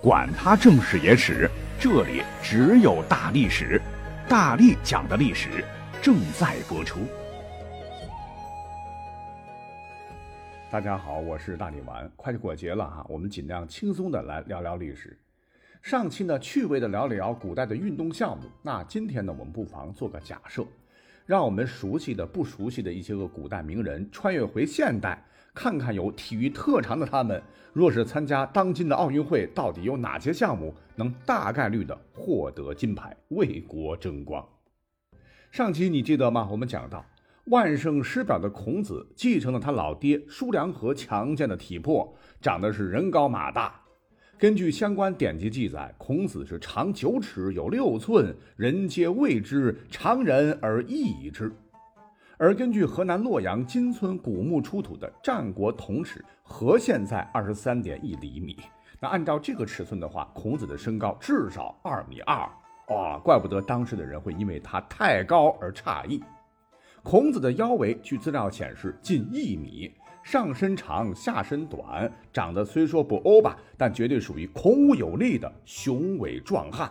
[0.00, 3.82] 管他正史野史，这里只有大历史，
[4.28, 5.64] 大力讲的历史
[6.00, 7.00] 正在播出。
[10.70, 15.18] 大家好，我是大力丸，快过节了哈，我们尽量轻松的来聊聊历史。
[15.82, 20.64] 上期呢，趣味的聊了聊古代的运动项目，那今天呢，我们不妨做个假设，
[21.26, 25.20] 让我们熟悉的、不熟悉的一些个古代名人穿越回现代。
[25.60, 34.46] 看看有体育特长的他们，若是参加当今的奥运会，到底有哪些项目能大概率的获得金牌，为国争光？
[35.50, 36.46] 上期你记得吗？
[36.48, 37.04] 我们讲到
[37.46, 43.82] 万圣师表的孔子继承了他老爹叔良和强健的体魄，长得是人高马大。
[44.38, 51.52] 根据相关典籍记载，孔子是长九尺有六寸，人皆畏之常人而异之。
[52.40, 58.56] 而根据河南洛阳金村古墓出土的战国铜尺，和现在二十三点一厘米。
[59.00, 62.48] 那按照这个尺寸的话，孔子的身高至少二米二。
[62.94, 66.22] 哇，怪不得当时的人会因为他太高而诧异。
[67.02, 69.92] 孔子的腰围，据资料显示近一米，
[70.22, 76.88] 上身长，下身短，长得虽说不欧吧，但绝对属于孔武有力的雄伟壮汉。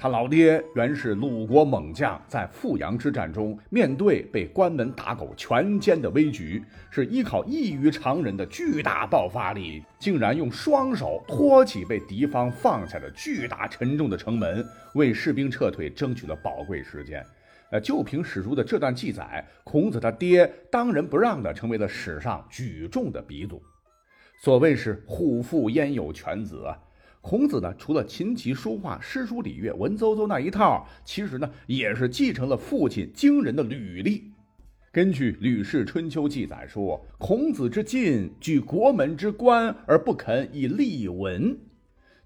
[0.00, 17.26] 他老爹原是鲁国猛将，在富阳之战中，面对被关门打狗全歼的危局，是依靠异于常人的巨大爆发力，竟然用双手托起被敌方放下的巨大沉重的城门，为士兵撤退争取了宝贵时间。
[17.72, 23.60] 呃，就凭史书的这段记载，孔子他爹当仁不让的成为了史上举重的鼻祖。
[24.44, 26.78] 所谓是虎父焉有犬子啊！
[27.20, 34.32] 孔子呢，除了琴棋书画、诗书礼乐、文绉绉那一套，其实呢，也是继承了父亲惊人的履历。
[34.90, 41.56] 根据《吕氏春秋》记载说，孔子之进，举国门之关而不肯以立文，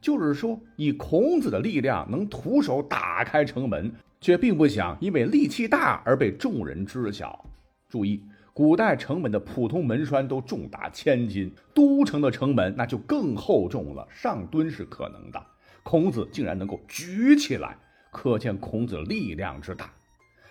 [0.01, 7.45] 就是说，以孔子的力量能徒手打开城门，却并不想因为力气大而被众人知晓。
[7.89, 8.23] 注意。
[8.55, 15.43] 古代城门的普通门栓都重达千斤，都城的城门那就更厚重了，上吨是可能的。
[15.83, 17.77] 孔子竟然能够举起来，
[18.11, 19.91] 可见孔子力量之大。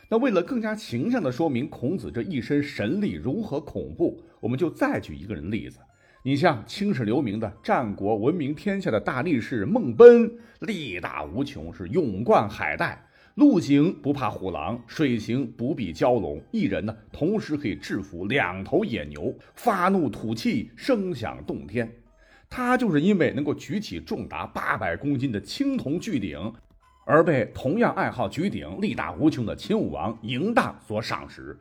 [0.10, 5.80] 那为了更加形象地说明孔子这一身神力如何恐怖，我们就再举一个人例子。
[6.24, 13.08] 你像青史留名的战国闻名天下的大力士孟贲，力大无穷，是勇冠海带。
[13.36, 16.42] 陆行不怕虎狼，水行不避蛟龙。
[16.52, 21.90] 一人呢，同时可以制服两头野牛，发怒吐气，声响动天。
[22.50, 26.52] 他就是因为能够举起重达八百公斤的青铜巨鼎，
[27.06, 31.58] 而被同样爱好举鼎、力大无穷的秦武王嬴荡所赏识。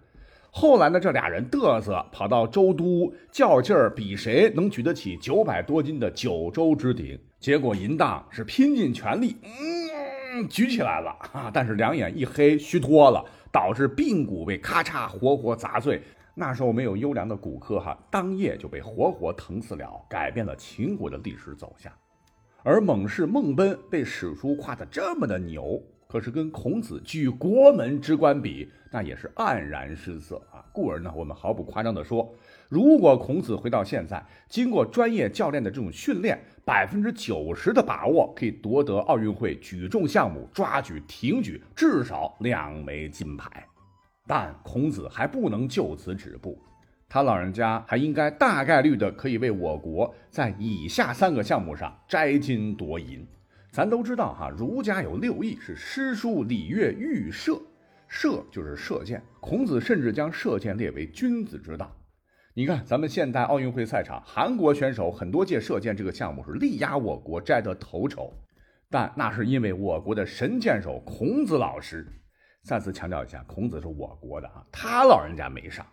[0.50, 7.16] 后来呢，这俩人嘚瑟，跑到周都较劲儿，比谁能举得起九百多斤的九州之鼎。
[7.38, 10.09] 结果嬴荡是拼尽全力，嗯。
[10.48, 11.50] 举起来了啊！
[11.52, 16.02] 但是两眼一黑，虚脱了，导致髌骨被咔嚓活活砸碎。
[16.34, 21.92] 那时候没有优良的骨科，哈，当夜就被活活疼死了，改变了秦国的历史走向。
[22.62, 30.58] 而猛士孟贲被史书夸得这么的牛，可是跟孔子举国门之关比，那也是黯然失色啊！
[30.72, 32.34] 故而呢，我们毫不夸张地说，
[32.68, 43.64] 如果孔子回到现在，经过专业教练的这种训练，百分之九十的把握可以夺得奥运会举重项目抓举、挺举至少两枚金牌。
[44.26, 46.60] 但孔子还不能就此止步，
[47.08, 53.24] 他老人家还应该大概率的可以为我国在以下三个项目上摘金夺银。
[53.72, 57.60] 咱都知道哈，儒家有六艺是诗书礼乐御射，
[58.08, 61.96] 射就是射箭，孔子甚至将射箭列为君子之道。
[62.52, 68.32] 你看，咱们现代奥运会赛场，韩国选手很多届射箭这个项目是力压我国，摘得头筹。
[68.90, 72.04] 但那是因为我国的神箭手孔子老师。
[72.64, 75.86] 再次强调一下，孔子是我国的啊，他老人家没上。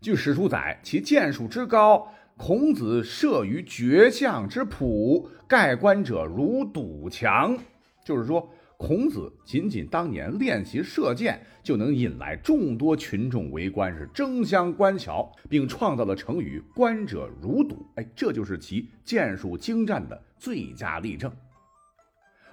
[0.00, 2.10] 据史书载，其箭术之高，
[2.42, 7.54] 孔子射于绝象之圃，盖观者如堵墙。
[8.02, 8.48] 就是说。
[8.78, 17.86] 孔子仅仅当年练习射箭，就能引来众多群众围观，是争相观瞧，并创造了成语“观者如堵”。
[17.96, 21.30] 哎，这就是其箭术精湛的最佳例证。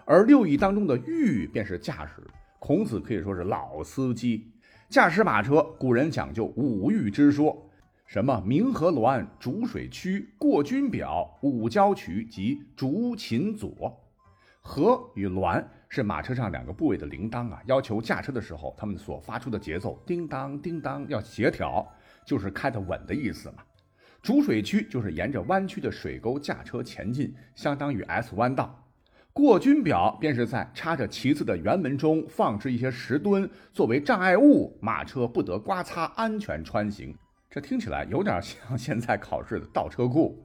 [0.04, 2.22] 而六艺当中的御便是驾驶，
[2.60, 4.52] 孔子可以说是老司机。
[4.90, 7.67] 驾驶马车，古人讲究五御之说，
[8.08, 14.02] 什么鸣和鸾、逐水曲、过军表、五交渠及竹禽左。
[14.62, 21.86] 和与鸾是马车上两个部位的铃铛啊，要求驾车的时候，他们所发出的节奏叮当叮当要协调，
[22.26, 23.58] 就是开得稳的意思嘛。
[24.22, 28.84] 主水区就是沿着弯曲的水沟驾车前进，相当于 S 弯道。
[29.34, 37.14] 过军表便是在插着旗子的辕门中放置一些石墩作为障碍物，马车不得刮擦，安全穿行。
[37.58, 40.38] 这听起来有点像现在考试的倒车库。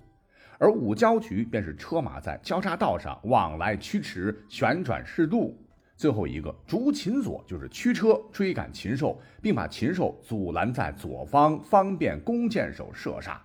[0.57, 5.55] 而五交局便是车马在交叉道上往来驱驰，旋转适度。
[5.95, 13.39] 最后一个逐禽左就是驱车追赶禽兽，并把禽兽阻拦在左方，方便弓箭手射杀。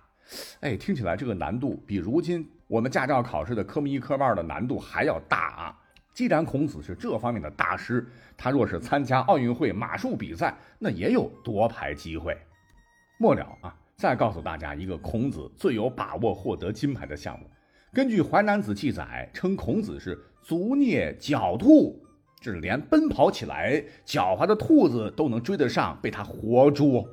[0.60, 2.48] 哎，听起来这个难度比如今。
[2.68, 5.78] 我们驾照考试的科目一、科目二的难度还要大啊！
[6.14, 12.34] 既然孔子是这方面的大师，他若是参加奥运会马术比赛，那也有夺牌机会。
[13.18, 17.46] 末了啊，再告诉大家一个孔子最有把握获得金牌的项目。
[17.92, 22.00] 根据《淮南子》记载，称孔子是足蹑狡兔，
[22.40, 27.04] 就是连奔跑起来狡猾的兔子都能追得上，被他活捉。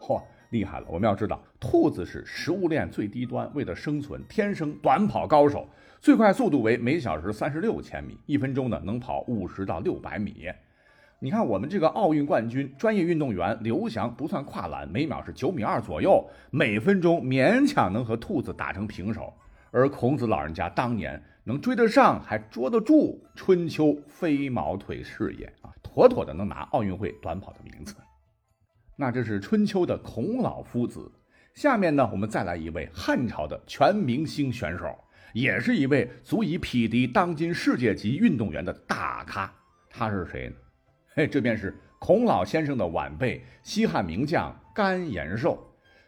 [0.00, 0.22] 嚯！
[0.50, 0.86] 厉害了！
[0.88, 5.68] 我们要知道，兔子是食物链最低端，为了生存，天生短跑高手，
[6.00, 10.48] 最快速度为每小时三十六千米，一分钟呢能跑五十到六百米。
[11.22, 19.30] 你看我们这个奥运冠军专业运动员刘翔，不算跨栏，每秒是九米二左右，每分钟勉强能和兔子打成平手。
[19.70, 27.96] 而孔子老人家当年能追得上，还捉得住春秋飞毛腿事业啊，妥妥的能拿奥运会短跑的名次。
[28.96, 31.12] 那这是春秋的孔老夫子，
[31.52, 34.96] 下面呢，我们再来一位汉朝的全明星选手，
[35.34, 39.52] 也是一位足以匹敌当今世界级运动员的大咖。
[39.90, 40.54] 他是谁呢？
[41.12, 45.58] 嘿，这便是孔老先生的晚辈，西汉名将甘延寿，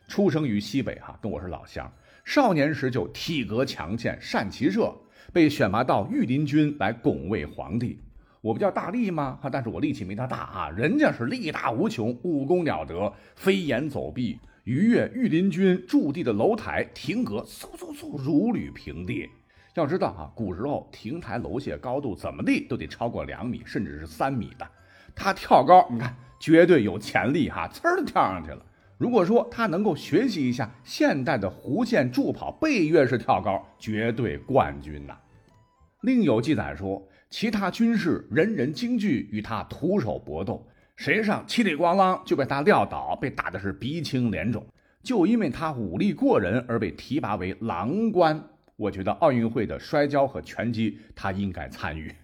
[0.07, 1.93] 出生于西北哈，跟我是老乡。
[2.25, 4.95] 少年时就体格强健，善骑射，
[5.33, 7.99] 被选拔到御林军来拱卫皇帝。
[8.41, 9.37] 我不叫大力吗？
[9.43, 10.71] 哈，但是我力气没他大啊。
[10.71, 19.29] 人家是力大无穷，武功了得，飞檐走壁，逾越御林军驻地的楼台，亭阁嗖嗖嗖如履平地。
[19.75, 24.65] 要知道啊，古时候亭台楼榭高度怎么地都得超过两米，甚至是三米的。
[25.23, 28.61] 他跳高，你看绝对有潜力哈，呲儿跳上去了。
[28.99, 35.17] 如果说他能够学习一下现代的弧线助跑背跃式跳高，绝对冠军呐。
[36.01, 37.01] 另有记载说。
[37.31, 40.63] 其他军士人人惊惧，与他徒手搏斗，
[40.97, 44.63] 谁上七里咣啷就被他撂倒，被打的是鼻青脸肿。
[45.03, 48.39] 就因为他武力过人而被提拔为郎官。
[48.77, 52.15] 我觉得奥运会的摔跤和拳击他应该参与。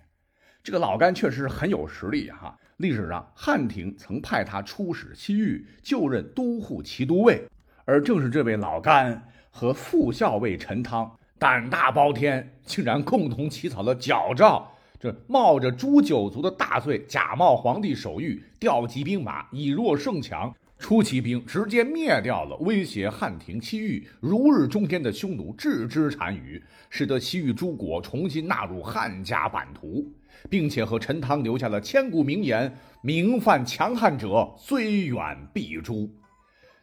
[0.69, 2.55] 这个老甘确实很有实力哈。
[2.77, 7.43] 历史上汉廷曾派他出使西域，就任都护骑都尉，
[7.87, 14.71] 而正是这位老甘和副校尉陈汤胆大包天，竟然共同起草了矫诏。
[15.01, 30.07] 这冒着诛九族的大罪，假冒皇帝手谕，调集兵马以弱胜强，出奇兵直接灭掉了威胁汉庭西域如日中天的匈奴，置之单于，使得西域诸国重新纳入汉家版图，
[30.49, 32.73] 并且和陈汤留下了千古名言
[33.03, 36.09] ：“名犯强汉者，虽远必诛。”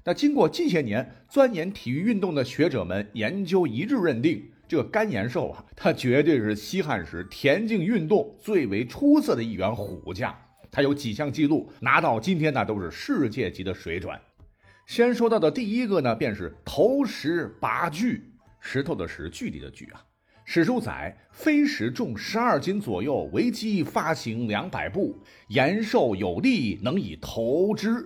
[0.03, 4.43] 那经过近些年钻研体育运动的学者们研究一致认定。
[4.67, 10.35] 这个甘延寿啊，他绝对是西汉时田径运动最为出色的一员虎将。
[10.75, 14.13] 他有几项记录，拿到今天呢都是世界级的水准。
[14.85, 18.21] 先说到的第一个呢，便是投石拔巨，
[18.59, 20.03] 石头的石，距离的距啊。
[20.43, 28.05] 史书载，飞石重十二斤左右，为机发行两百步，延寿有力，能以投之。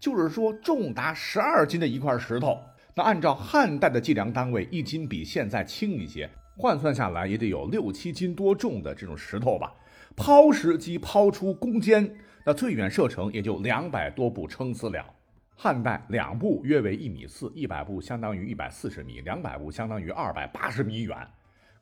[0.00, 2.58] 就是说，重达十二斤的一块石头。
[2.96, 9.72] 那按照汉代的计量单位，一斤比现在轻一些，换算下来也得有六七斤多重的这种石头吧。
[10.16, 15.04] 抛石机抛出弓箭，那最远射程也就两百多步，撑死了。
[15.56, 21.16] 汉代两步约为一米四，一百步相当于一百四十米，两百步相当于二百八十米远。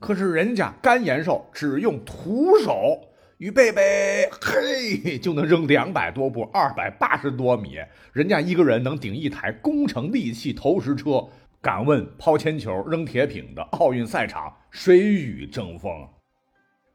[0.00, 3.00] 可是人家甘延寿只用徒手。
[3.38, 7.78] 与贝贝，嘿，就能扔两百多步，二百八十多米。
[8.12, 11.24] 人家一个人能顶一台工程利器投石车。
[11.60, 16.08] 敢问抛铅球、扔铁饼的奥运赛场，谁与争锋？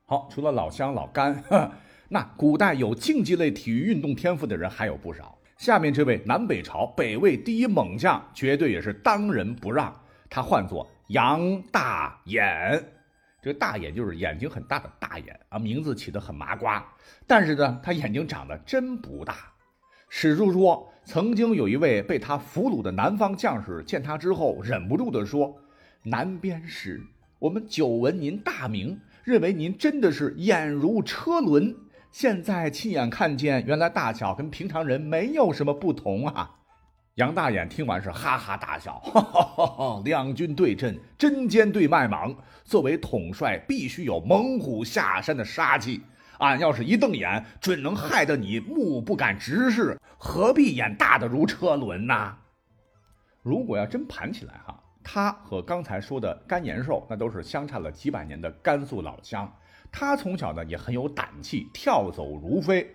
[0.06, 1.44] 好，除了老乡老甘，
[2.10, 5.38] 那古代有竞技类体育运动天赋的人还有不少。
[5.58, 9.94] 下面这位南北朝北魏第一猛将，绝对也是当仁不让。
[10.30, 12.84] 他唤作杨大眼。
[13.42, 16.86] 这个大眼就是眼睛很大的大眼啊，名字起得很麻瓜，
[17.26, 19.36] 但是呢，他眼睛长得真不大。
[20.10, 25.58] 史书说，曾经有一位被他俘虏的南方将士见他之后，忍不住地说
[26.04, 27.02] ：“南边使，
[27.40, 31.76] 我们久闻您大名，认为您真的是眼如车轮，
[32.12, 36.52] 现在亲眼看见，原来大小跟平常人没有什么不同啊。”
[37.16, 40.02] 杨大眼听完是哈哈大笑，哈哈哈哈！
[40.04, 46.02] 两军对阵，针尖对麦芒，作为统帅，必须有猛虎下山的杀气。
[46.40, 52.36] 俺要是一瞪眼，准能害得你目不敢直视，何必眼大的如车轮呐？
[53.44, 59.52] 如果要真盘起来哈，他和刚才说的甘延寿，那都是相差了几百年的甘肃老乡。
[59.92, 62.90] 他从小呢也很有胆气，跳走如飞。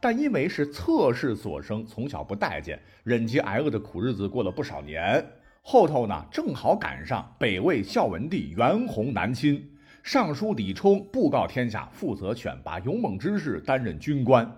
[0.00, 5.24] 但因为是侧室所生，从小不待见，忍饥挨饿的苦日子过了不少年。
[5.62, 9.64] 后头呢，正好赶上北魏孝文帝袁弘南侵，
[10.02, 14.50] 尚书李冲布告天下，负责选拔勇猛之士担任军官。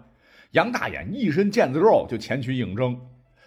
[0.52, 2.98] 杨大眼一身腱子肉就前去应征，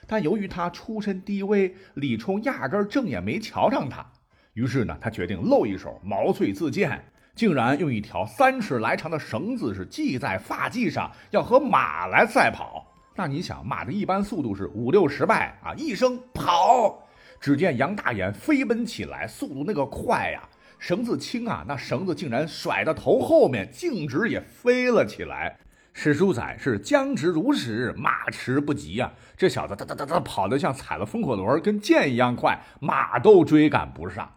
[0.07, 4.05] 但由于他出身低微，李冲压根儿正眼没瞧上他。
[4.53, 7.03] 于是呢，他决定露一手，毛遂自荐。
[7.35, 12.91] 竟然用一条三尺来长的绳子是系在发髻上，要和马来赛跑。
[13.15, 15.73] 那你想，马的一般速度是五六十迈啊！
[15.75, 17.07] 一声跑，
[17.39, 20.49] 只见杨大眼飞奔起来，速度那个快呀！
[20.79, 25.59] 绳子轻啊，那绳子竟然甩到头后面，径直也飞了起来。
[25.99, 29.11] 史书载是将直如矢，马驰不及啊！
[29.35, 34.31] 这小子哒哒哒哒跑得像踩了风火轮，跟箭一样快，马都追赶不上。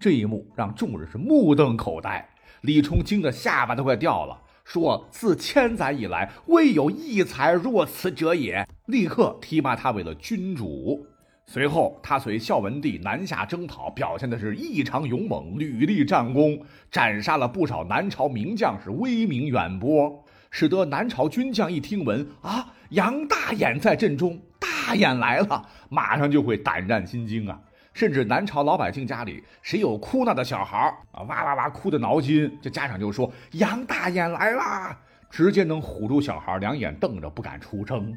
[0.00, 2.28] 这一幕让众人是目瞪口呆。
[2.62, 11.06] 李冲惊得下巴都快掉了，说：“自千载以来，未有一才若此者也。”立刻提拔他为了君主。
[11.46, 20.24] 随后，他随孝文帝南下征讨，表现的是异常勇猛，屡立战功，斩杀了不少南朝名将，是威名远播，
[20.56, 27.60] 使得南朝军将一听闻啊，杨大眼在阵中，大眼来了，马上就会胆战心惊啊。
[27.92, 30.78] 甚至南朝老百姓家里谁有哭闹的小孩
[31.10, 34.96] 啊，哇哇哇哭的挠心，这家长就说杨大眼来啦，
[35.28, 38.16] 直接能唬住小孩，两眼瞪着不敢出声。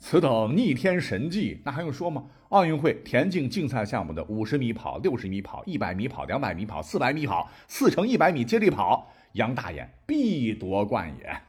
[0.00, 2.24] 此等逆天神迹，那还用说吗？
[2.48, 11.40] 奥运会田径竞赛项目的五十米跑、六十米跑、一百米跑、两百米跑、四百米跑、四乘一百米接力跑，杨大眼必夺冠也。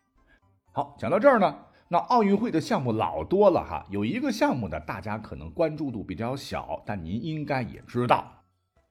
[0.74, 1.54] 好，讲到这儿呢。
[1.90, 8.44] 那奥运会的项目老多了哈，有一个项目呢，大家可能关注度比较小，但您应该也知道。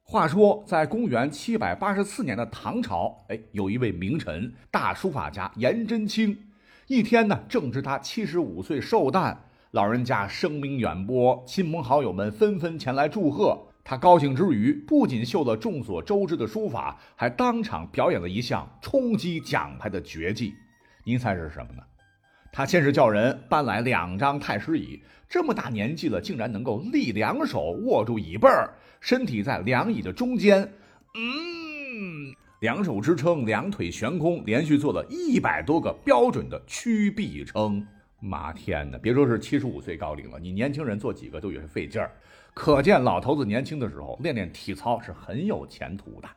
[0.02, 6.50] 话说，在公元七百八十四年的唐朝，哎，有一位名臣，大书法家颜真卿。
[6.86, 13.58] 一天呢，正值他七十五岁寿诞，老人家声名远播，亲朋好友们纷纷前来祝贺。
[13.82, 20.52] 他高兴之余，不仅秀了众所周知的书法，还当场表演了一项冲击奖牌的绝技。
[21.10, 21.82] 您猜是什么呢？
[22.52, 30.62] 他先是叫人搬来两张太师椅，这么大年纪了，竟然能够立两手握住椅背儿，身体在两椅的中间，
[31.16, 37.84] 嗯，两手支撑，两腿悬空，连续做了一百多个标准的屈臂撑。
[38.20, 42.12] 妈天哪，别说是七十五岁高龄了，你年轻人做几个都有些费劲儿，
[42.54, 46.28] 可见老头子年轻的时候练练体操是很有前途的。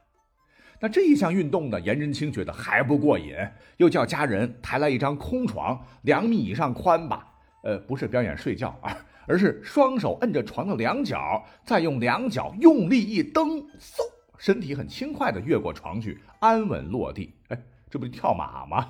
[0.83, 3.33] 那这一项运动呢，颜真卿觉得还不过瘾，
[3.77, 7.25] 又叫家人抬来一张空床，两米以上宽吧，
[7.63, 8.93] 呃，不是表演睡觉啊，
[9.25, 14.01] 而是双手摁着床的两角，再用两脚用力一蹬，嗖，
[14.37, 17.33] 身体很轻快的越过床去，安稳落地。
[17.47, 17.57] 哎，
[17.89, 18.89] 这不就跳马吗？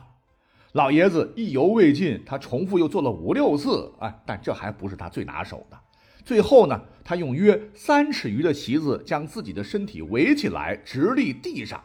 [0.72, 5.78] 老爷子意犹未尽，他重复又做了五六次，哎，但这还不是他最拿手的。
[6.26, 11.84] 最后呢，他用约三尺余的席子将自己的身体围起来，直立地上。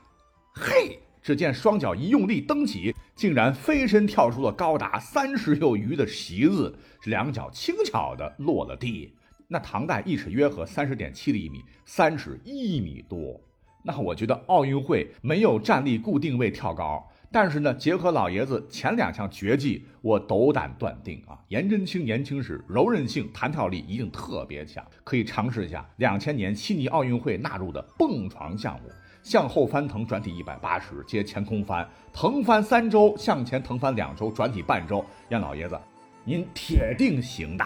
[0.54, 6.72] 嘿，只见双脚一用力蹬起，竟然飞身跳出了高达三十有余的席子，
[7.04, 9.12] 两脚轻巧地落了地。
[9.48, 13.40] 那唐代一尺约合三十点七厘米，三尺一米多。
[13.84, 17.08] 那我觉得奥运会没有站立固定位跳高。
[17.30, 28.90] 但是呢，结合老爷子前两项绝技，我斗胆断定啊，颜真卿年轻时柔韧性、弹跳力一定特别强，可以尝试一下两千年悉尼奥运会纳入的蹦床项目，
[29.22, 35.78] 向后翻腾转体一百八十，接前空翻，腾翻三周，向前腾翻两周，转体半周，杨老爷子，
[36.24, 37.64] 您铁定行的。